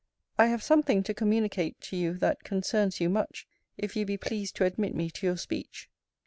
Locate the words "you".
1.95-2.13, 2.99-3.07, 3.95-4.03